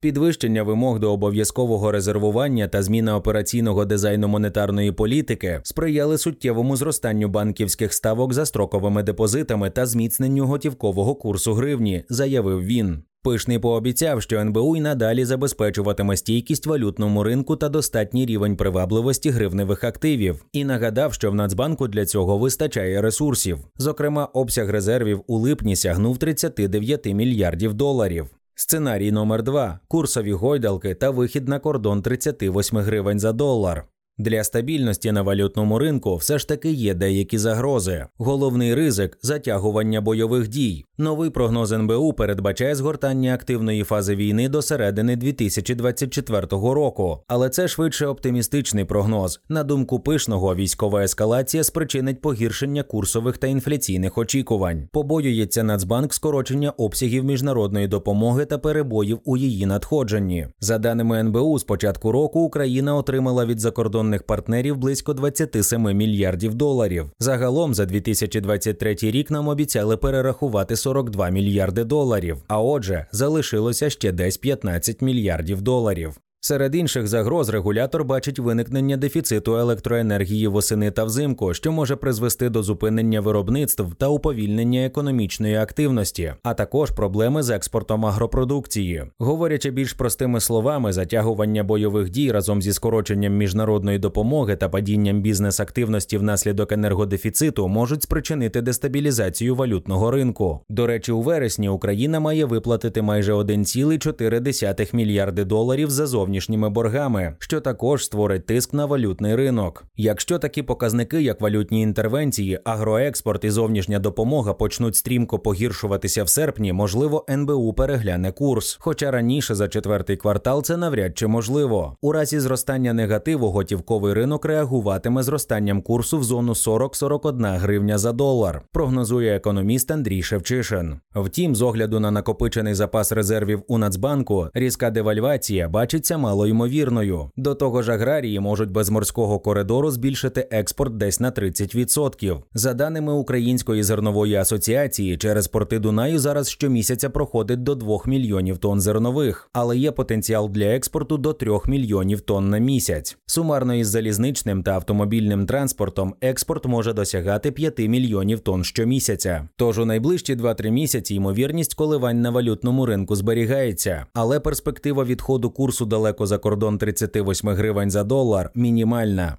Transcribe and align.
підвищення 0.00 0.62
вимог 0.62 0.98
до 0.98 1.12
обов'язкового 1.12 1.92
резервування 1.92 2.68
та 2.68 2.82
зміна 2.82 3.16
операційного 3.16 3.84
дизайну 3.84 4.28
монетарної 4.28 4.92
політики 4.92 5.60
сприяли 5.62 6.18
суттєвому 6.18 6.76
зростанню 6.76 7.28
банківських 7.28 7.92
ставок 7.92 8.32
за 8.32 8.46
строковими 8.46 9.02
депозитами 9.02 9.70
та 9.70 9.86
зміцненню 9.86 10.46
готівкового 10.46 11.14
курсу 11.14 11.54
гривні, 11.54 12.04
заявив 12.08 12.64
він. 12.64 13.02
Пишний 13.22 13.58
пообіцяв, 13.58 14.22
що 14.22 14.38
НБУ 14.38 14.76
й 14.76 14.80
надалі 14.80 15.24
забезпечуватиме 15.24 16.16
стійкість 16.16 16.66
валютному 16.66 17.22
ринку 17.22 17.56
та 17.56 17.68
достатній 17.68 18.26
рівень 18.26 18.56
привабливості 18.56 19.30
гривневих 19.30 19.84
активів, 19.84 20.44
і 20.52 20.64
нагадав, 20.64 21.14
що 21.14 21.30
в 21.30 21.34
Нацбанку 21.34 21.88
для 21.88 22.06
цього 22.06 22.38
вистачає 22.38 23.02
ресурсів. 23.02 23.58
Зокрема, 23.76 24.24
обсяг 24.24 24.70
резервів 24.70 25.22
у 25.26 25.38
липні 25.38 25.76
сягнув 25.76 26.18
39 26.18 27.06
мільярдів 27.06 27.74
доларів. 27.74 28.26
Сценарій 28.54 29.12
номер 29.12 29.42
2 29.42 29.80
курсові 29.88 30.32
гойдалки 30.32 30.94
та 30.94 31.10
вихід 31.10 31.48
на 31.48 31.58
кордон 31.58 32.02
38 32.02 32.78
гривень 32.78 33.20
за 33.20 33.32
долар. 33.32 33.86
Для 34.20 34.44
стабільності 34.44 35.12
на 35.12 35.22
валютному 35.22 35.78
ринку 35.78 36.16
все 36.16 36.38
ж 36.38 36.48
таки 36.48 36.70
є 36.70 36.94
деякі 36.94 37.38
загрози. 37.38 38.06
Головний 38.18 38.74
ризик 38.74 39.18
затягування 39.22 40.00
бойових 40.00 40.48
дій. 40.48 40.84
Новий 41.00 41.30
прогноз 41.30 41.72
НБУ 41.72 42.12
передбачає 42.12 42.74
згортання 42.74 43.34
активної 43.34 43.84
фази 43.84 44.14
війни 44.14 44.48
до 44.48 44.62
середини 44.62 45.16
2024 45.16 46.46
року, 46.50 47.18
але 47.28 47.48
це 47.48 47.68
швидше 47.68 48.06
оптимістичний 48.06 48.84
прогноз. 48.84 49.40
На 49.48 49.64
думку 49.64 50.00
пишного, 50.00 50.54
військова 50.54 51.02
ескалація 51.04 51.64
спричинить 51.64 52.20
погіршення 52.20 52.82
курсових 52.82 53.38
та 53.38 53.46
інфляційних 53.46 54.18
очікувань. 54.18 54.88
Побоюється 54.92 55.62
Нацбанк 55.62 56.14
скорочення 56.14 56.70
обсягів 56.70 57.24
міжнародної 57.24 57.88
допомоги 57.88 58.44
та 58.44 58.58
перебоїв 58.58 59.20
у 59.24 59.36
її 59.36 59.66
надходженні. 59.66 60.46
За 60.60 60.78
даними 60.78 61.18
НБУ, 61.18 61.58
з 61.58 61.64
початку 61.64 62.12
року 62.12 62.40
Україна 62.40 62.96
отримала 62.96 63.46
від 63.46 63.60
закордонних 63.60 64.09
закордонних 64.10 64.22
партнерів 64.22 64.76
близько 64.76 65.14
27 65.14 65.96
мільярдів 65.96 66.54
доларів. 66.54 67.10
Загалом 67.20 67.74
за 67.74 67.86
2023 67.86 68.96
рік 69.02 69.30
нам 69.30 69.48
обіцяли 69.48 69.96
перерахувати 69.96 70.76
42 70.76 71.30
мільярди 71.30 71.84
доларів. 71.84 72.42
А 72.48 72.60
отже, 72.60 73.06
залишилося 73.12 73.90
ще 73.90 74.12
десь 74.12 74.36
15 74.36 75.02
мільярдів 75.02 75.62
доларів. 75.62 76.20
Серед 76.42 76.74
інших 76.74 77.08
загроз 77.08 77.48
регулятор 77.48 78.04
бачить 78.04 78.38
виникнення 78.38 78.96
дефіциту 78.96 79.56
електроенергії 79.56 80.46
восени 80.46 80.90
та 80.90 81.04
взимку, 81.04 81.54
що 81.54 81.72
може 81.72 81.96
призвести 81.96 82.48
до 82.48 82.62
зупинення 82.62 83.20
виробництв 83.20 83.84
та 83.98 84.08
уповільнення 84.08 84.84
економічної 84.86 85.56
активності, 85.56 86.34
а 86.42 86.54
також 86.54 86.90
проблеми 86.90 87.42
з 87.42 87.50
експортом 87.50 88.06
агропродукції. 88.06 89.04
Говорячи 89.18 89.70
більш 89.70 89.92
простими 89.92 90.40
словами, 90.40 90.92
затягування 90.92 91.64
бойових 91.64 92.10
дій 92.10 92.32
разом 92.32 92.62
зі 92.62 92.72
скороченням 92.72 93.36
міжнародної 93.36 93.98
допомоги 93.98 94.56
та 94.56 94.68
падінням 94.68 95.22
бізнес-активності 95.22 96.18
внаслідок 96.18 96.72
енергодефіциту 96.72 97.68
можуть 97.68 98.02
спричинити 98.02 98.62
дестабілізацію 98.62 99.54
валютного 99.54 100.10
ринку. 100.10 100.60
До 100.68 100.86
речі, 100.86 101.12
у 101.12 101.20
вересні 101.20 101.68
Україна 101.68 102.20
має 102.20 102.44
виплатити 102.44 103.02
майже 103.02 103.32
1,4 103.32 104.96
мільярди 104.96 105.44
доларів 105.44 105.90
за 105.90 106.06
зовнішній 106.06 106.29
зовнішніми 106.30 106.70
боргами, 106.70 107.34
що 107.38 107.60
також 107.60 108.04
створить 108.04 108.46
тиск 108.46 108.74
на 108.74 108.86
валютний 108.86 109.36
ринок. 109.36 109.84
Якщо 109.96 110.38
такі 110.38 110.62
показники, 110.62 111.22
як 111.22 111.40
валютні 111.40 111.82
інтервенції, 111.82 112.60
агроекспорт 112.64 113.44
і 113.44 113.50
зовнішня 113.50 113.98
допомога 113.98 114.54
почнуть 114.54 114.96
стрімко 114.96 115.38
погіршуватися 115.38 116.24
в 116.24 116.28
серпні, 116.28 116.72
можливо, 116.72 117.24
НБУ 117.30 117.72
перегляне 117.72 118.32
курс. 118.32 118.76
Хоча 118.80 119.10
раніше 119.10 119.54
за 119.54 119.68
четвертий 119.68 120.16
квартал 120.16 120.62
це 120.62 120.76
навряд 120.76 121.18
чи 121.18 121.26
можливо. 121.26 121.96
У 122.02 122.12
разі 122.12 122.40
зростання 122.40 122.92
негативу 122.92 123.50
готівковий 123.50 124.14
ринок 124.14 124.44
реагуватиме 124.44 125.22
зростанням 125.22 125.82
курсу 125.82 126.18
в 126.18 126.24
зону 126.24 126.52
40-41 126.52 127.58
гривня 127.58 127.98
за 127.98 128.12
долар. 128.12 128.62
Прогнозує 128.72 129.36
економіст 129.36 129.90
Андрій 129.90 130.22
Шевчишин. 130.22 131.00
Втім, 131.14 131.54
з 131.54 131.62
огляду 131.62 132.00
на 132.00 132.10
накопичений 132.10 132.74
запас 132.74 133.12
резервів 133.12 133.62
у 133.68 133.78
Нацбанку, 133.78 134.48
різка 134.54 134.90
девальвація 134.90 135.68
бачиться 135.68 136.19
малоймовірною. 136.20 137.30
До 137.36 137.54
того 137.54 137.82
ж, 137.82 137.92
аграрії 137.92 138.40
можуть 138.40 138.70
без 138.70 138.90
морського 138.90 139.38
коридору 139.38 139.90
збільшити 139.90 140.48
експорт 140.50 140.96
десь 140.96 141.20
на 141.20 141.30
30%. 141.30 142.42
За 142.54 142.74
даними 142.74 143.12
Української 143.12 143.82
зернової 143.82 144.34
асоціації, 144.34 145.16
через 145.16 145.48
порти 145.48 145.78
Дунаю 145.78 146.18
зараз 146.18 146.48
щомісяця 146.50 147.10
проходить 147.10 147.62
до 147.62 147.74
2 147.74 148.00
мільйонів 148.06 148.58
тонн 148.58 148.80
зернових, 148.80 149.50
але 149.52 149.78
є 149.78 149.92
потенціал 149.92 150.50
для 150.50 150.64
експорту 150.64 151.18
до 151.18 151.32
3 151.32 151.58
мільйонів 151.66 152.20
тонн 152.20 152.50
на 152.50 152.58
місяць. 152.58 153.18
Сумарно 153.26 153.74
із 153.74 153.88
залізничним 153.88 154.62
та 154.62 154.70
автомобільним 154.70 155.46
транспортом 155.46 156.14
експорт 156.20 156.66
може 156.66 156.92
досягати 156.92 157.50
5 157.50 157.78
мільйонів 157.78 158.40
тонн 158.40 158.64
щомісяця. 158.64 159.48
Тож 159.56 159.78
у 159.78 159.84
найближчі 159.84 160.36
2-3 160.36 160.70
місяці 160.70 161.14
ймовірність 161.14 161.74
коливань 161.74 162.20
на 162.20 162.30
валютному 162.30 162.86
ринку 162.86 163.16
зберігається, 163.16 164.06
але 164.14 164.40
перспектива 164.40 165.04
відходу 165.04 165.50
курсу 165.50 165.86
далеко 166.10 166.26
за 166.26 166.38
кордон 166.38 166.78
38 166.78 167.48
гривень 167.48 167.90
за 167.90 168.04
долар 168.04 168.50
мінімальна. 168.54 169.36